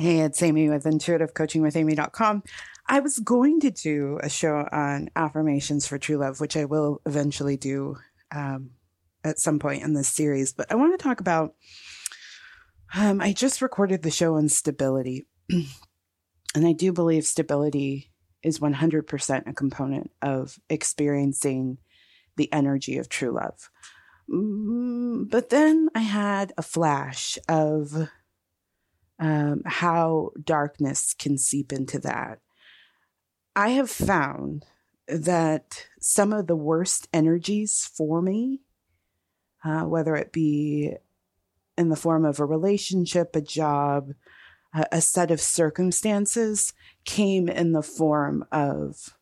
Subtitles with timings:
[0.00, 2.44] Hey, it's Amy with intuitivecoachingwithamy.com.
[2.86, 7.00] I was going to do a show on affirmations for true love, which I will
[7.04, 7.96] eventually do
[8.32, 8.70] um,
[9.24, 10.52] at some point in this series.
[10.52, 11.56] But I want to talk about.
[12.94, 18.12] Um, I just recorded the show on stability, and I do believe stability
[18.44, 21.78] is 100% a component of experiencing
[22.36, 23.68] the energy of true love.
[24.32, 28.08] Mm, but then I had a flash of
[29.18, 32.40] um, how darkness can seep into that.
[33.56, 34.64] I have found
[35.08, 38.60] that some of the worst energies for me,
[39.64, 40.94] uh, whether it be
[41.76, 44.12] in the form of a relationship, a job,
[44.74, 46.72] a, a set of circumstances,
[47.04, 49.16] came in the form of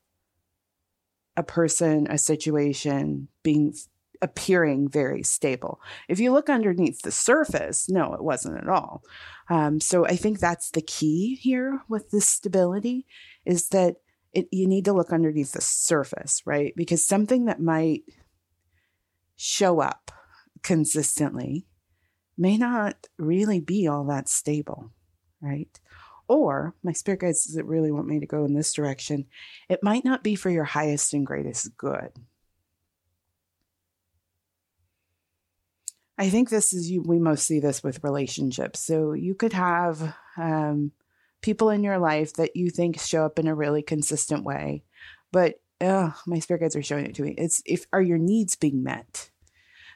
[1.37, 3.75] a person, a situation being
[4.27, 5.81] appearing very stable.
[6.09, 9.03] If you look underneath the surface, no, it wasn't at all.
[9.49, 13.07] Um, so I think that's the key here with this stability
[13.45, 13.97] is that
[14.33, 16.75] it, you need to look underneath the surface, right?
[16.77, 18.03] Because something that might
[19.37, 20.11] show up
[20.63, 21.67] consistently
[22.37, 24.91] may not really be all that stable,
[25.41, 25.81] right?
[26.29, 29.27] Or my spirit guides that really want me to go in this direction.
[29.69, 32.11] It might not be for your highest and greatest good.
[36.19, 37.03] I think this is you.
[37.03, 38.81] We most see this with relationships.
[38.81, 40.93] So you could have um,
[41.43, 44.83] people in your life that you think show up in a really consistent way,
[45.33, 47.35] but my spirit guides are showing it to me.
[47.37, 49.31] It's if are your needs being met?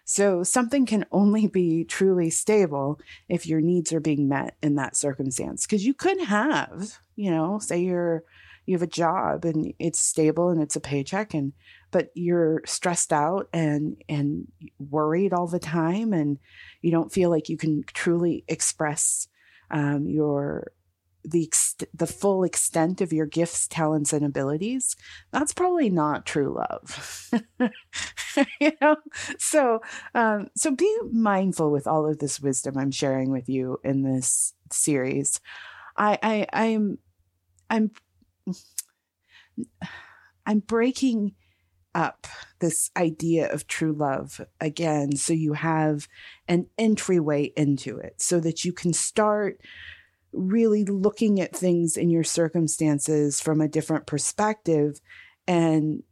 [0.04, 4.96] So something can only be truly stable if your needs are being met in that
[4.96, 5.66] circumstance.
[5.66, 8.24] Because you could have, you know, say you're
[8.66, 11.52] you have a job and it's stable and it's a paycheck and
[11.90, 14.46] but you're stressed out and and
[14.78, 16.38] worried all the time and
[16.82, 19.28] you don't feel like you can truly express
[19.70, 20.72] um, your
[21.24, 24.96] the ex- the full extent of your gifts, talents, and abilities,
[25.32, 27.30] that's probably not true love.
[28.60, 28.96] you know,
[29.38, 29.80] so
[30.14, 34.54] um, so be mindful with all of this wisdom I'm sharing with you in this
[34.70, 35.40] series.
[35.96, 36.98] I I I'm
[37.68, 37.90] I'm
[40.46, 41.34] I'm breaking
[41.94, 42.26] up
[42.60, 46.06] this idea of true love again so you have
[46.46, 49.60] an entryway into it so that you can start
[50.32, 55.00] really looking at things in your circumstances from a different perspective
[55.46, 56.02] and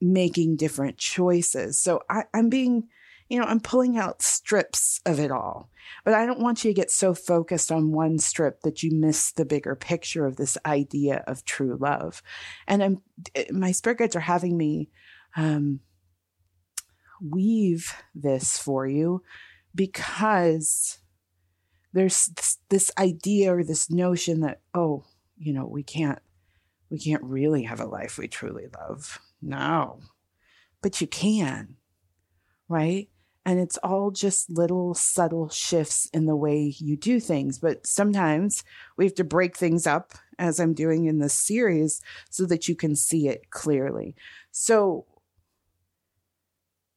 [0.00, 1.78] making different choices.
[1.78, 2.88] So I, am being,
[3.28, 5.70] you know, I'm pulling out strips of it all.
[6.04, 9.32] But I don't want you to get so focused on one strip that you miss
[9.32, 12.22] the bigger picture of this idea of true love.
[12.66, 13.02] And I'm,
[13.34, 14.90] eh, my spirit guides are having me
[15.36, 15.80] um,
[17.22, 19.22] weave this for you
[19.74, 20.98] because
[21.92, 25.04] there's this, this idea or this notion that oh
[25.36, 26.20] you know we can't
[26.90, 29.18] we can't really have a life we truly love.
[29.42, 30.00] No
[30.80, 31.76] but you can
[32.68, 33.08] right?
[33.44, 37.58] And it's all just little subtle shifts in the way you do things.
[37.58, 38.62] But sometimes
[38.96, 42.00] we have to break things up as i'm doing in this series
[42.30, 44.14] so that you can see it clearly.
[44.52, 45.06] So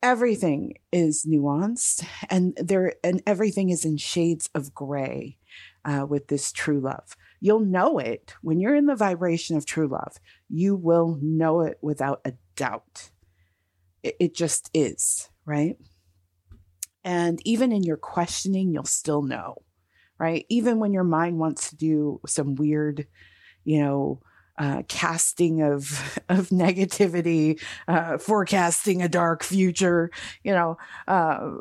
[0.03, 5.37] everything is nuanced and there and everything is in shades of gray
[5.85, 7.15] uh, with this true love.
[7.39, 10.17] You'll know it when you're in the vibration of true love.
[10.49, 13.09] You will know it without a doubt.
[14.03, 15.77] It, it just is right?
[17.03, 19.63] And even in your questioning you'll still know
[20.19, 20.45] right?
[20.49, 23.07] Even when your mind wants to do some weird
[23.63, 24.21] you know
[24.57, 30.11] uh, casting of of negativity, uh, forecasting a dark future.
[30.43, 31.57] You know, uh,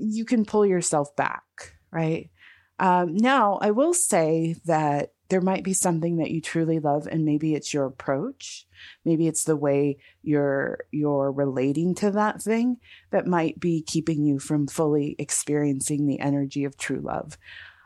[0.00, 2.30] you can pull yourself back, right?
[2.78, 7.24] Um, now, I will say that there might be something that you truly love, and
[7.24, 8.66] maybe it's your approach,
[9.04, 12.78] maybe it's the way you're you're relating to that thing
[13.10, 17.38] that might be keeping you from fully experiencing the energy of true love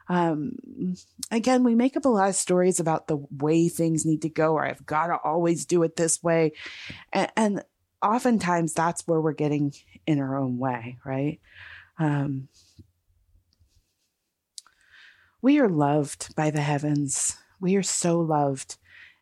[0.08, 0.56] um,
[1.30, 4.52] again, we make up a lot of stories about the way things need to go,
[4.52, 6.52] or I've got to always do it this way.
[7.12, 7.64] And, and,
[8.02, 9.72] oftentimes that's where we're getting
[10.06, 11.40] in our own way, right?
[11.98, 12.48] Um,
[15.42, 17.36] we are loved by the heavens.
[17.58, 18.76] We are so loved.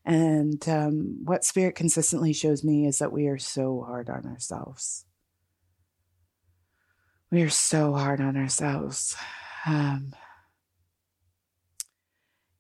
[0.04, 5.06] And um, what Spirit consistently shows me is that we are so hard on ourselves.
[7.30, 9.16] We are so hard on ourselves.
[9.66, 10.12] Um,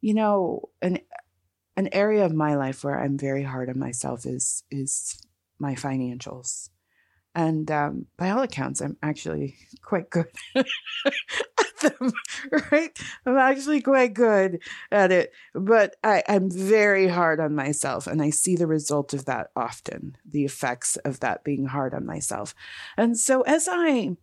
[0.04, 0.98] you know, an
[1.78, 5.18] an area of my life where I'm very hard on myself is is
[5.58, 6.68] my financials.
[7.34, 10.64] And um, by all accounts, I'm actually quite good at
[11.80, 12.12] them,
[12.70, 12.96] right?
[13.24, 14.60] I'm actually quite good
[14.92, 18.06] at it, but I, I'm very hard on myself.
[18.06, 22.04] And I see the result of that often, the effects of that being hard on
[22.04, 22.54] myself.
[22.98, 24.16] And so as I,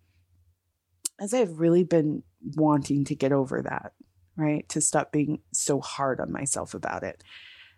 [1.20, 2.24] as I've really been
[2.56, 3.94] wanting to get over that,
[4.36, 4.68] right?
[4.70, 7.24] To stop being so hard on myself about it.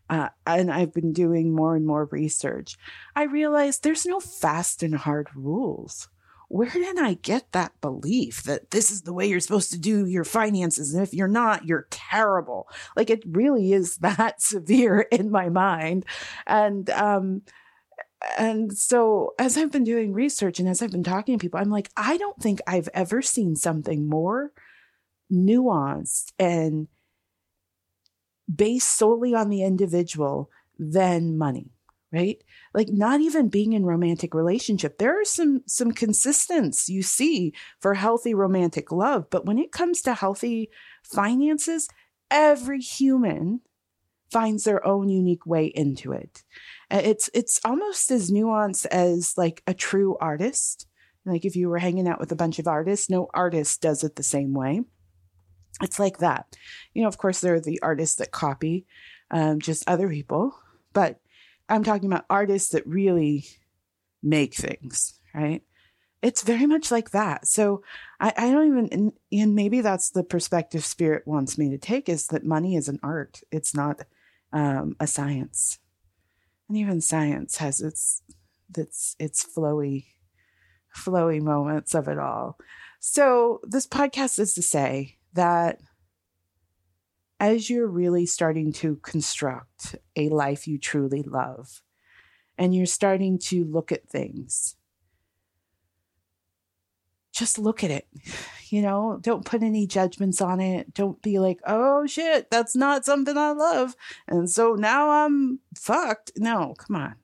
[0.09, 2.77] Uh, and I've been doing more and more research.
[3.15, 6.09] I realized there's no fast and hard rules.
[6.49, 10.05] Where did I get that belief that this is the way you're supposed to do
[10.05, 10.93] your finances?
[10.93, 12.67] And if you're not, you're terrible.
[12.95, 16.05] Like it really is that severe in my mind.
[16.45, 17.41] And, um,
[18.37, 21.71] and so as I've been doing research and as I've been talking to people, I'm
[21.71, 24.51] like, I don't think I've ever seen something more
[25.31, 26.87] nuanced and
[28.53, 31.71] based solely on the individual than money
[32.13, 32.43] right?
[32.75, 34.99] Like not even being in romantic relationship.
[34.99, 40.01] There are some some consistence you see for healthy romantic love but when it comes
[40.03, 40.69] to healthy
[41.03, 41.89] finances
[42.31, 43.61] every human
[44.31, 46.43] finds their own unique way into it.
[46.89, 50.87] Uh, it's it's almost as nuanced as like a true artist.
[51.25, 54.15] Like if you were hanging out with a bunch of artists no artist does it
[54.15, 54.81] the same way
[55.81, 56.55] it's like that.
[56.93, 58.85] You know, of course, there are the artists that copy
[59.31, 60.55] um, just other people,
[60.93, 61.19] but
[61.69, 63.45] I'm talking about artists that really
[64.21, 65.61] make things, right?
[66.21, 67.47] It's very much like that.
[67.47, 67.83] So
[68.19, 72.27] I, I don't even, and, maybe that's the perspective spirit wants me to take is
[72.27, 73.41] that money is an art.
[73.51, 74.01] It's not
[74.53, 75.79] um, a science.
[76.69, 78.21] And even science has its,
[78.77, 80.05] its, its flowy,
[80.95, 82.57] flowy moments of it all.
[83.01, 85.79] So this podcast is to say that
[87.39, 91.81] as you're really starting to construct a life you truly love
[92.57, 94.75] and you're starting to look at things,
[97.33, 98.07] just look at it.
[98.69, 100.93] You know, don't put any judgments on it.
[100.93, 103.95] Don't be like, oh shit, that's not something I love.
[104.27, 106.31] And so now I'm fucked.
[106.37, 107.15] No, come on.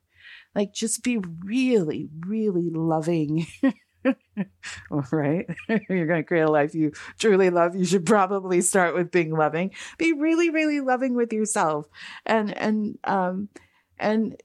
[0.55, 3.45] Like, just be really, really loving
[5.11, 5.45] right?
[5.89, 7.75] You're going to create a life you truly love.
[7.75, 9.71] You should probably start with being loving.
[9.97, 11.87] Be really, really loving with yourself,
[12.25, 13.49] and and um
[13.97, 14.35] and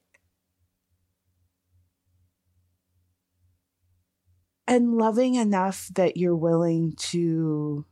[4.67, 7.85] and loving enough that you're willing to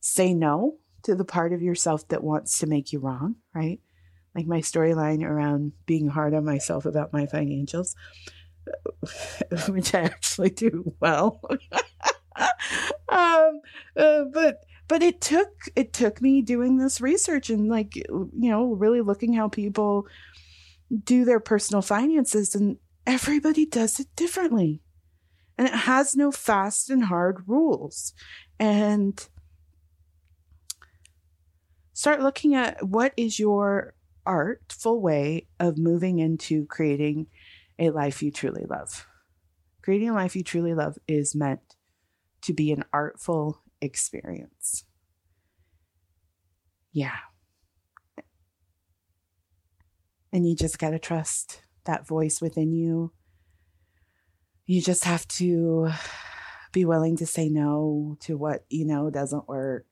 [0.00, 3.80] say no to the part of yourself that wants to make you wrong, right?
[4.34, 7.94] Like my storyline around being hard on myself about my financials.
[9.68, 11.40] which I actually do well.
[13.08, 13.60] um,
[13.96, 18.72] uh, but but it took it took me doing this research and like you know
[18.72, 20.06] really looking how people
[21.04, 24.80] do their personal finances and everybody does it differently
[25.56, 28.12] and it has no fast and hard rules
[28.58, 29.28] and
[31.92, 33.94] start looking at what is your
[34.26, 37.26] artful way of moving into creating
[37.78, 39.06] a life you truly love.
[39.82, 41.60] Creating a life you truly love is meant
[42.42, 44.84] to be an artful experience.
[46.92, 47.16] Yeah.
[50.32, 53.12] And you just got to trust that voice within you.
[54.66, 55.90] You just have to
[56.72, 59.86] be willing to say no to what you know doesn't work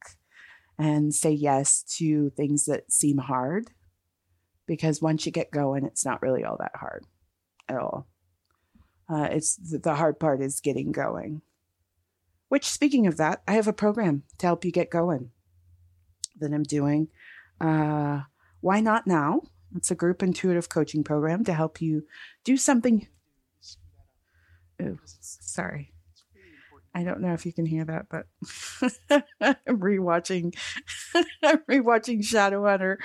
[0.78, 3.70] and say yes to things that seem hard
[4.66, 7.06] because once you get going, it's not really all that hard
[7.68, 8.06] at all.
[9.08, 11.42] Uh, it's the hard part is getting going.
[12.48, 15.30] Which, speaking of that, I have a program to help you get going
[16.38, 17.08] that I'm doing.
[17.60, 18.22] Uh,
[18.60, 19.42] Why Not Now?
[19.74, 22.04] It's a group intuitive coaching program to help you
[22.44, 23.06] do something.
[25.04, 25.92] Sorry.
[26.94, 28.26] I don't know if you can hear that, but
[29.40, 30.54] I'm rewatching.
[31.42, 32.98] I'm rewatching Shadowhunter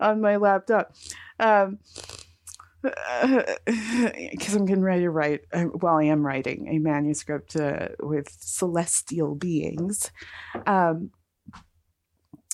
[0.00, 0.94] on my laptop.
[1.38, 1.78] Um,
[3.64, 8.28] because I'm getting ready to write, uh, well, I am writing a manuscript uh, with
[8.30, 10.10] celestial beings.
[10.66, 11.10] Um,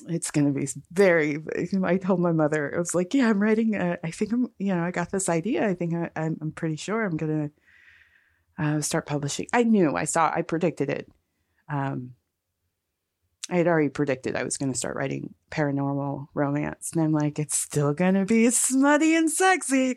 [0.07, 1.39] it's going to be very,
[1.83, 4.75] I told my mother, I was like, yeah, I'm writing, a, I think I'm, you
[4.75, 5.67] know, I got this idea.
[5.67, 7.51] I think I, am I'm pretty sure I'm going
[8.59, 9.47] to uh, start publishing.
[9.53, 11.11] I knew, I saw, I predicted it.
[11.71, 12.13] Um,
[13.51, 16.91] I had already predicted I was going to start writing paranormal romance.
[16.93, 19.97] And I'm like, it's still going to be smutty and sexy,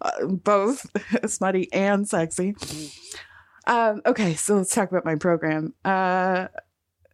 [0.00, 0.86] uh, both
[1.30, 2.54] smutty and sexy.
[3.66, 5.74] Um, okay, so let's talk about my program.
[5.84, 6.48] Uh,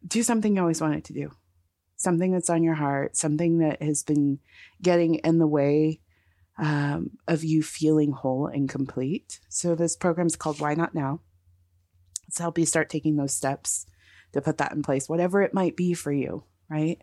[0.07, 1.31] do something you always wanted to do,
[1.97, 4.39] something that's on your heart, something that has been
[4.83, 6.01] getting in the way
[6.59, 9.41] um, of you feeling whole and complete.
[9.49, 11.21] So this program is called Why Not Now.
[12.29, 13.87] It's help you start taking those steps
[14.33, 17.01] to put that in place, whatever it might be for you, right?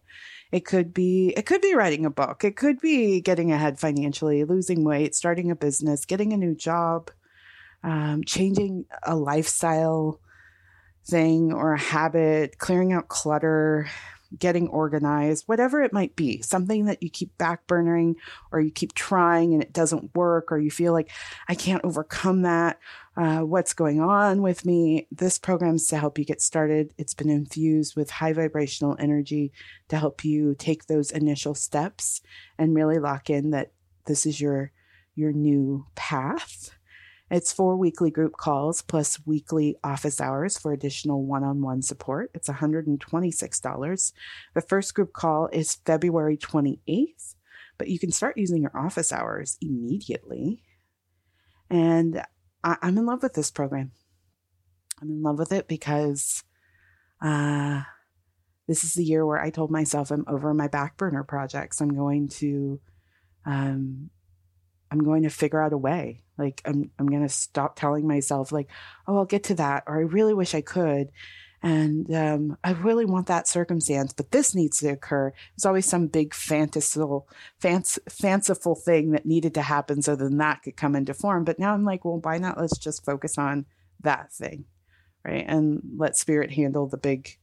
[0.51, 2.43] It could be it could be writing a book.
[2.43, 7.11] It could be getting ahead financially, losing weight, starting a business, getting a new job,
[7.83, 10.19] um, changing a lifestyle
[11.05, 13.87] thing or a habit, clearing out clutter,
[14.37, 18.15] getting organized, whatever it might be, something that you keep backburnering
[18.51, 21.11] or you keep trying and it doesn't work, or you feel like
[21.47, 22.79] I can't overcome that.
[23.15, 25.07] Uh, what's going on with me?
[25.11, 26.93] This program is to help you get started.
[26.97, 29.51] It's been infused with high vibrational energy
[29.89, 32.21] to help you take those initial steps
[32.57, 33.71] and really lock in that
[34.05, 34.71] this is your
[35.15, 36.76] your new path
[37.29, 42.31] it's four weekly group calls plus weekly office hours for additional one on one support.
[42.33, 44.13] It's $126.
[44.53, 47.35] The first group call is February 28th,
[47.77, 50.63] but you can start using your office hours immediately.
[51.69, 52.23] And
[52.63, 53.91] I- am in love with this program.
[55.01, 56.43] I'm in love with it because
[57.21, 57.81] uh,
[58.67, 61.81] this is the year where I told myself I'm over my back burner projects.
[61.81, 62.79] I'm going to
[63.45, 64.09] um,
[64.91, 66.23] I'm going to figure out a way.
[66.37, 68.69] Like I'm I'm to stop telling myself like,
[69.07, 71.09] "Oh, I'll get to that," or "I really wish I could."
[71.63, 75.33] And um, I really want that circumstance, but this needs to occur.
[75.55, 77.27] There's always some big fanciful,
[77.61, 81.43] fanc- fanciful thing that needed to happen so then that could come into form.
[81.45, 82.59] But now I'm like, well, why not?
[82.59, 83.65] Let's just focus on
[84.01, 84.65] that thing,
[85.25, 85.45] right?
[85.47, 87.37] And let spirit handle the big,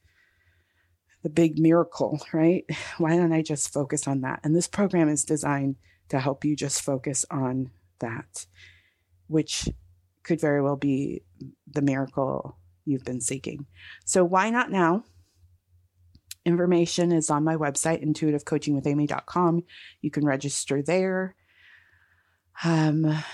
[1.24, 2.64] the big miracle, right?
[2.98, 4.40] Why don't I just focus on that?
[4.44, 5.76] And this program is designed
[6.10, 8.46] to help you just focus on that,
[9.26, 9.69] which
[10.23, 11.23] could very well be
[11.71, 13.66] the miracle you've been seeking.
[14.04, 15.04] So, why not now?
[16.45, 19.64] Information is on my website, intuitivecoachingwithamy.com.
[20.02, 21.35] You can register there.
[22.64, 23.25] Um,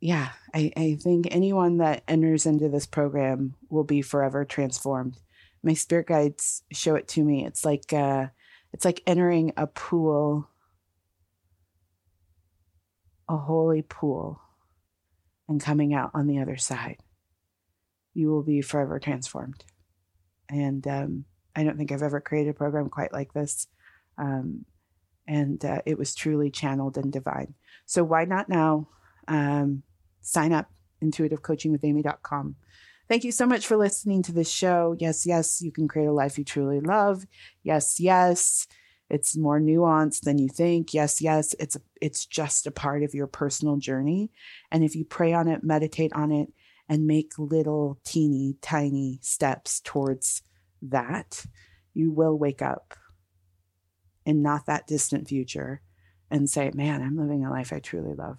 [0.00, 5.16] yeah, I, I think anyone that enters into this program will be forever transformed.
[5.62, 7.46] My spirit guides show it to me.
[7.46, 8.26] It's like uh,
[8.72, 10.48] it's like entering a pool
[13.28, 14.40] a holy pool
[15.48, 16.98] and coming out on the other side.
[18.14, 19.64] You will be forever transformed.
[20.48, 21.24] And um,
[21.54, 23.66] I don't think I've ever created a program quite like this.
[24.18, 24.64] Um,
[25.26, 27.54] and uh, it was truly channeled and divine.
[27.84, 28.88] So why not now?
[29.28, 29.82] Um,
[30.20, 30.70] sign up
[31.02, 32.56] intuitivecoachingwithamy.com.
[33.08, 34.96] Thank you so much for listening to this show.
[34.98, 37.24] Yes, yes, you can create a life you truly love.
[37.62, 38.66] Yes, yes
[39.08, 40.92] it's more nuanced than you think.
[40.92, 44.30] Yes, yes, it's it's just a part of your personal journey.
[44.70, 46.52] And if you pray on it, meditate on it,
[46.88, 50.42] and make little teeny tiny steps towards
[50.82, 51.44] that,
[51.94, 52.94] you will wake up
[54.24, 55.80] in not that distant future
[56.30, 58.38] and say, Man, I'm living a life I truly love.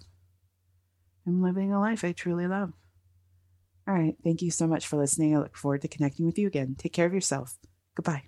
[1.26, 2.72] I'm living a life I truly love.
[3.86, 4.16] All right.
[4.22, 5.34] Thank you so much for listening.
[5.34, 6.74] I look forward to connecting with you again.
[6.78, 7.56] Take care of yourself.
[7.94, 8.24] Goodbye.